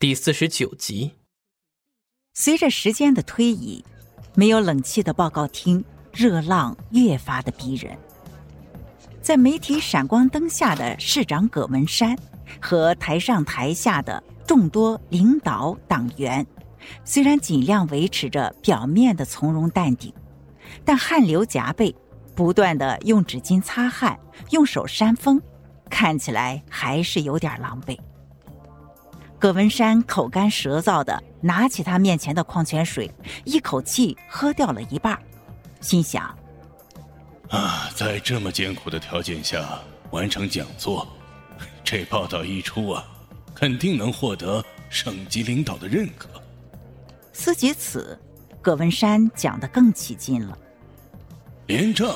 [0.00, 1.12] 第四十九集。
[2.32, 3.84] 随着时间的推移，
[4.34, 7.94] 没有冷气的报告厅热浪越发的逼人。
[9.20, 12.16] 在媒体闪光灯下的市长葛文山
[12.62, 16.46] 和台上台下的众多领导党员，
[17.04, 20.10] 虽然尽量维持着表面的从容淡定，
[20.82, 21.94] 但汗流浃背，
[22.34, 25.38] 不断的用纸巾擦汗，用手扇风，
[25.90, 27.98] 看起来还是有点狼狈。
[29.40, 33.10] 葛文山口干舌燥的拿起他面前的矿泉水，
[33.46, 35.18] 一口气喝掉了一半，
[35.80, 36.38] 心想
[37.48, 41.08] ：“啊，在这么艰苦的条件下完成讲座，
[41.82, 43.02] 这报道一出啊，
[43.54, 46.28] 肯定能获得省级领导的认可。”
[47.32, 48.20] 思及此，
[48.60, 50.58] 葛文山讲得更起劲了
[51.66, 52.14] ：“廉政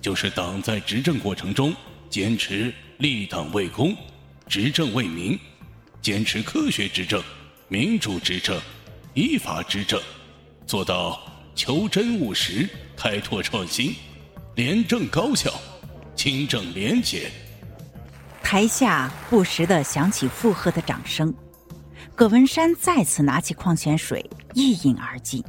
[0.00, 1.74] 就是党在执政过程中
[2.08, 3.92] 坚持立党为公，
[4.46, 5.36] 执政为民。”
[6.02, 7.22] 坚持科学执政、
[7.68, 8.58] 民主执政、
[9.12, 10.00] 依法执政，
[10.66, 11.20] 做到
[11.54, 13.94] 求真务实、开拓创新、
[14.54, 15.52] 廉政高效、
[16.14, 17.30] 清正廉洁。
[18.42, 21.32] 台下不时的响起附和的掌声。
[22.16, 25.44] 葛文山再次拿起矿泉水一饮而尽。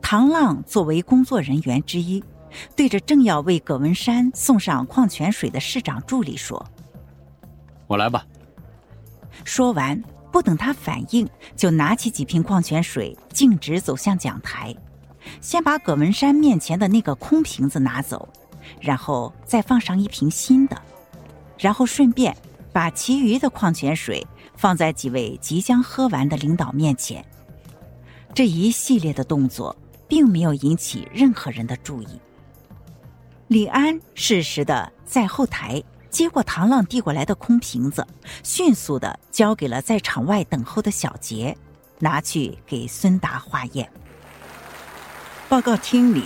[0.00, 2.22] 唐浪作为工作人员之一，
[2.76, 6.64] 对着正要为葛文山送上矿泉水的市长助理说
[7.88, 8.24] ：“我来吧。”
[9.44, 14.74] 说完，不等他反应，就拿起几瓶矿泉水，径直走向讲台，
[15.40, 18.28] 先把葛文山面前的那个空瓶子拿走，
[18.80, 20.80] 然后再放上一瓶新的，
[21.58, 22.34] 然后顺便
[22.72, 27.24] 把其余的矿泉水放在几位即将喝完的领导面前。
[28.34, 29.76] 这一系列的动作
[30.08, 32.08] 并没有引起任何人的注意。
[33.48, 35.80] 李安适时的在后台。
[36.14, 38.06] 接过唐浪递过来的空瓶子，
[38.44, 41.56] 迅速的交给了在场外等候的小杰，
[41.98, 43.90] 拿去给孙达化验。
[45.48, 46.22] 报告厅里，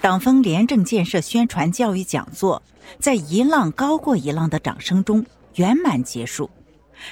[0.00, 2.60] 党风廉政建设宣传教育讲座
[2.98, 5.24] 在一浪高过一浪的掌声中
[5.54, 6.50] 圆满结束。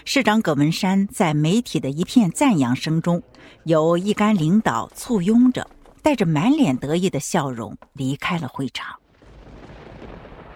[0.05, 3.23] 市长葛文山在媒体的一片赞扬声中，
[3.63, 5.65] 由一干领导簇拥着，
[6.03, 8.97] 带着满脸得意的笑容离开了会场。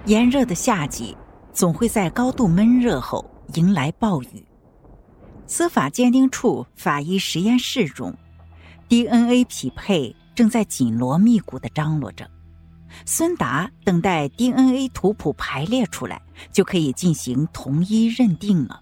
[0.07, 1.17] 炎热的夏季。
[1.53, 3.25] 总会在高度闷热后
[3.55, 4.45] 迎来暴雨。
[5.47, 8.15] 司法鉴定处法医实验室中
[8.89, 12.29] ，DNA 匹配正在紧锣密鼓的张罗着。
[13.05, 16.21] 孙达等待 DNA 图谱排列出来，
[16.53, 18.81] 就可以进行同一认定了。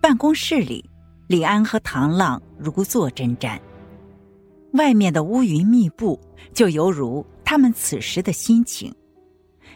[0.00, 0.84] 办公室里，
[1.28, 3.58] 李安和唐浪如坐针毡。
[4.72, 6.18] 外面的乌云密布，
[6.54, 8.92] 就犹如他们此时的心情。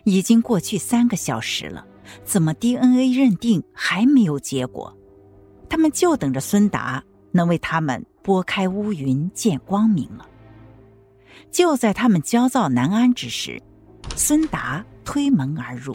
[0.06, 1.84] 已经过去三个小时了，
[2.24, 4.96] 怎么 DNA 认定还没有结果？
[5.68, 7.02] 他们就等着孙达
[7.32, 10.24] 能为他们拨开乌云见光明了。
[11.50, 13.60] 就在他们焦躁难安之时，
[14.14, 15.92] 孙达推门而入。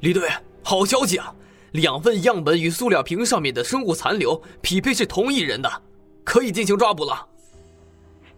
[0.00, 0.28] 李队，
[0.64, 1.32] 好消息啊！
[1.70, 5.82] 两份样本与塑料瓶上面的生物残留匹配是同一人的，
[6.24, 7.28] 可以进行抓捕了。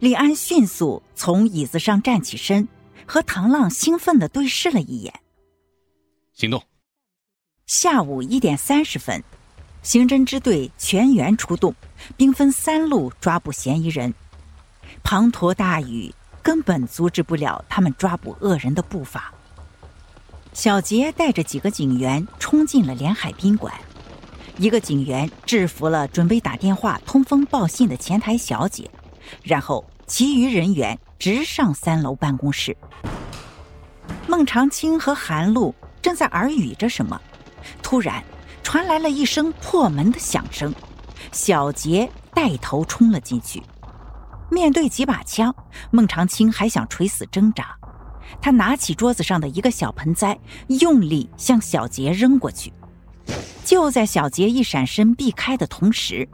[0.01, 2.69] 李安迅速从椅子上站起身。
[3.07, 5.15] 和唐浪兴奋的对视了一眼，
[6.35, 6.63] 行动。
[7.67, 9.23] 下午一点三十分，
[9.83, 11.75] 刑侦支队全员出动，
[12.17, 14.13] 兵分三路抓捕嫌疑人。
[15.03, 16.13] 滂沱大雨
[16.43, 19.33] 根本阻止不了他们抓捕恶人的步伐。
[20.53, 23.73] 小杰带着几个警员冲进了连海宾馆，
[24.59, 28.91] 一个警员制服了准备打电话通风报信的前台小姐，
[29.43, 30.99] 然后其余人员。
[31.19, 32.77] 直上三楼办公室，
[34.29, 37.21] 孟长青和韩露正在耳语着什么，
[37.83, 38.23] 突然
[38.63, 40.73] 传来了一声破门的响声，
[41.33, 43.63] 小杰带头冲了进去。
[44.51, 45.55] 面对几把枪，
[45.91, 47.77] 孟长青还想垂死挣扎，
[48.41, 50.39] 他拿起桌子上的一个小盆栽，
[50.69, 52.73] 用力向小杰扔过去。
[53.65, 56.29] 就在小杰一闪身避开的同时，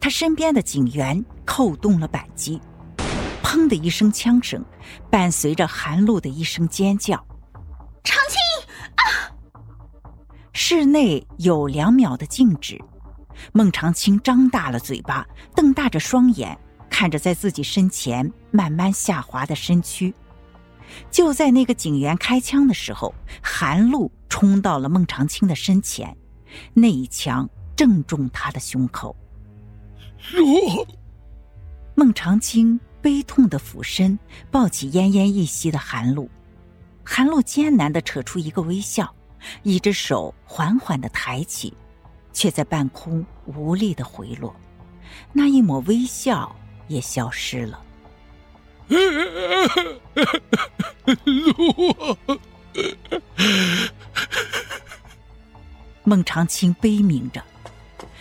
[0.00, 2.58] 他身边的警员扣动了扳机。
[3.58, 4.64] 砰的一声枪声，
[5.10, 7.16] 伴随着韩露的一声尖叫
[8.04, 8.38] ：“长青
[8.94, 9.02] 啊！”
[10.54, 12.80] 室内有两秒的静止，
[13.52, 15.26] 孟长青张大了嘴巴，
[15.56, 16.56] 瞪大着双眼，
[16.88, 20.14] 看着在自己身前慢慢下滑的身躯。
[21.10, 23.12] 就在那个警员开枪的时候，
[23.42, 26.16] 韩露冲到了孟长青的身前，
[26.74, 29.16] 那一枪正中他的胸口。
[30.34, 30.86] 哟
[31.96, 32.78] 孟长青。
[33.08, 34.18] 悲痛的俯身
[34.50, 36.28] 抱起奄奄一息的韩露，
[37.02, 39.10] 韩露艰难的扯出一个微笑，
[39.62, 41.72] 一只手缓缓的抬起，
[42.34, 44.54] 却在半空无力的回落，
[45.32, 46.54] 那一抹微笑
[46.86, 47.82] 也消失了。
[56.04, 57.42] 孟长青悲鸣着，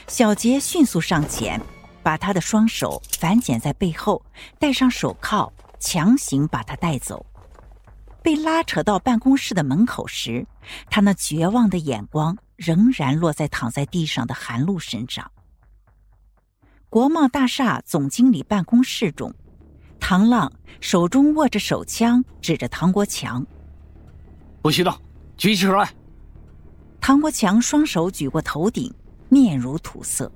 [0.08, 1.62] 小杰迅速上前，
[2.08, 4.24] 把他的双手反剪在背后，
[4.58, 7.26] 戴上手铐，强行把他带走。
[8.24, 10.48] 被拉扯到办公室的门口时，
[10.90, 15.30] 他那绝望的眼光仍然落在躺在地上的韩露身上。
[16.90, 19.34] 国贸大厦总经理办公室中，
[20.00, 20.50] 唐浪
[20.80, 23.46] 手中握着手枪，指着唐国强
[24.64, 24.98] ：“不许动，
[25.36, 25.94] 举起手来！”
[27.02, 28.94] 唐国强双手举过头顶，
[29.28, 30.32] 面如土色。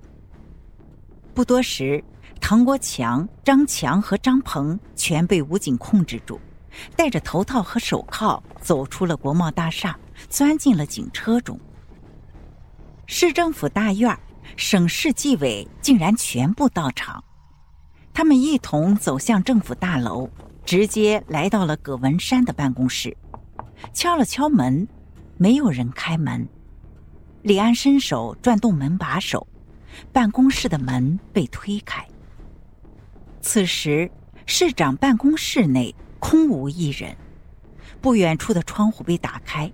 [1.34, 2.04] 不多时，
[2.40, 6.40] 唐国强、张强和张鹏全被武警控制住。
[6.96, 9.98] 戴着头套和手铐走出了国贸大厦，
[10.30, 11.60] 钻进了警车中。
[13.08, 14.18] 市政府大院，
[14.56, 17.22] 省市纪委竟然全部到场。
[18.14, 20.30] 他们一同走向政府大楼，
[20.66, 23.16] 直接来到了葛文山的办公室，
[23.94, 24.88] 敲了敲门，
[25.38, 26.48] 没有人开门。
[27.42, 29.46] 李安伸手转动门把手，
[30.12, 32.08] 办公室的门被推开。
[33.42, 34.12] 此时，
[34.46, 35.96] 市长办公室内。
[36.24, 37.18] 空无一人，
[38.00, 39.74] 不远处的窗户被打开，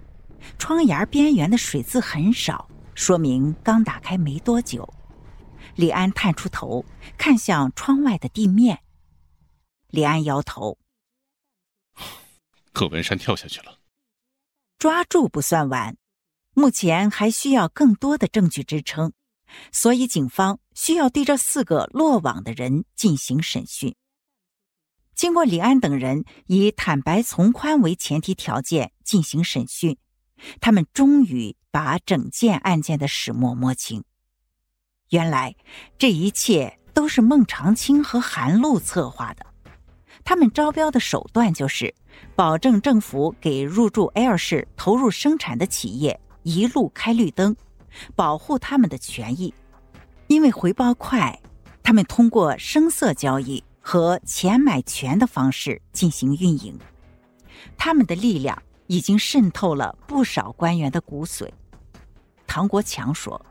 [0.58, 4.88] 窗沿边缘的水渍很少，说明刚打开没多久。
[5.76, 6.86] 李安探出头，
[7.18, 8.80] 看向窗外的地面。
[9.90, 10.78] 李安摇头
[12.72, 13.80] ：“葛文山跳下去了。
[14.80, 15.98] 抓住不算完，
[16.54, 19.12] 目前还需要更多的证据支撑，
[19.72, 23.96] 所以警方需要对这四个落网的人进行审讯。”
[25.16, 29.98] 经过李安等人以坦白从宽为前提条件进行审讯，
[30.62, 34.04] 他们终于把整件案件的始末摸清。
[35.10, 35.56] 原来
[35.98, 39.46] 这一切都是孟长青和韩露策划的。
[40.24, 41.96] 他们招标的手段就是
[42.36, 47.56] 保证政府给入驻 L 市投入生产的企业一路开绿灯，
[48.16, 49.54] 保护他们的权益。
[50.28, 51.40] 因为回报快，
[51.82, 53.64] 他们通过声色交易。
[53.90, 56.78] 和钱买权的方式进行运营，
[57.78, 61.50] 他们的力量已经渗透了不少官员的骨髓。
[62.46, 63.42] 唐国强说：“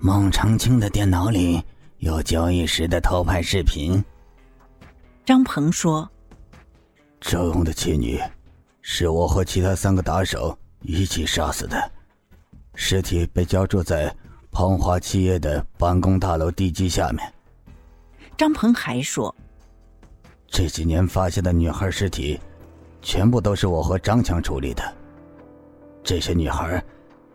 [0.00, 1.62] 孟长青的电脑里
[1.98, 4.02] 有交易时的偷拍视频。”
[5.26, 6.10] 张鹏说
[7.20, 8.18] ：“周勇的妻女
[8.80, 11.92] 是我和其他三个打手一起杀死的，
[12.80, 14.14] 尸体被浇筑在
[14.52, 17.34] 鹏华企业的办公大楼地基下面。”
[18.38, 19.34] 张鹏还说
[20.46, 22.38] ：“这几年发现的女孩尸体，
[23.02, 24.96] 全部都是我和张强处理的。
[26.04, 26.82] 这些女孩，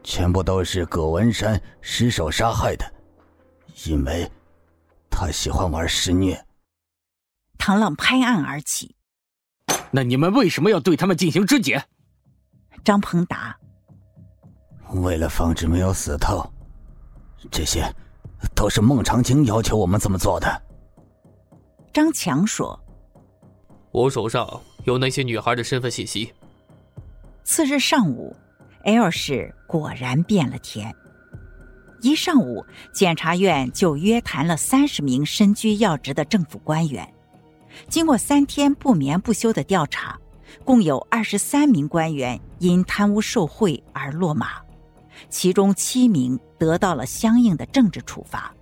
[0.02, 2.90] 全部都是葛文山失手杀害的，
[3.86, 4.32] 因为
[5.12, 6.42] 他喜欢玩施虐。”
[7.60, 8.96] 唐浪拍案而起
[9.92, 11.84] ：“那你们为什么要对他们进行肢解？”
[12.86, 13.58] 张鹏答
[15.02, 16.48] ：“为了防止没有死透，
[17.50, 17.84] 这些
[18.54, 20.62] 都是孟长青要求我们这么做的。”
[21.92, 22.80] 张强说
[23.92, 26.34] ：“我手上有那些女孩的身份信息。”
[27.44, 28.36] 次日上午
[28.84, 30.96] ，L 市果然变了天。
[32.02, 37.08] 一上午，检察院就约谈了三十名身居要职的政府官员。
[37.88, 40.20] 经过三天不眠不休的调查，
[40.66, 44.62] 共有二十三名官员因贪污受贿而落马，
[45.30, 48.54] 其中七名得到了相应的政治处罚。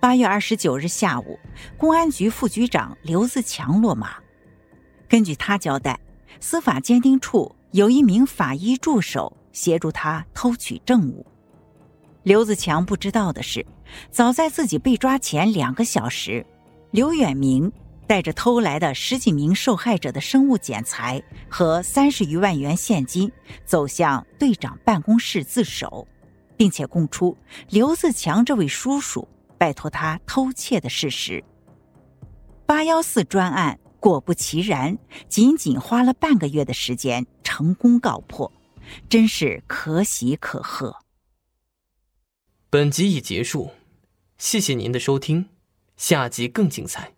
[0.00, 1.38] 八月二十九日下午，
[1.76, 4.14] 公安局副局长刘自强落马。
[5.08, 6.00] 根据他交代，
[6.40, 11.26] 司法鉴定处有一名法医助手协助他偷取证物。
[12.22, 13.66] 刘自强不知道的是，
[14.10, 16.46] 早在自己被抓前两个小时，
[16.92, 17.70] 刘远明
[18.10, 23.30] 带着偷来的十几名受害者的生物检材和三十余万元现金，
[23.64, 26.08] 走向队长办公室自首，
[26.56, 27.38] 并且供出
[27.68, 29.28] 刘自强这位叔叔。
[29.56, 31.44] 拜托他偷窃的事实。
[32.66, 34.98] 八幺四专案果不其然，
[35.28, 38.52] 仅仅花了半个月的时间成功告破，
[39.08, 40.96] 真是可喜可贺。
[42.68, 43.70] 本集已结束，
[44.36, 45.50] 谢谢您的收听，
[45.96, 47.12] 下集更精彩。